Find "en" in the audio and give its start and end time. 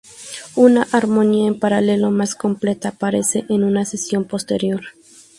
1.47-1.59, 3.49-3.63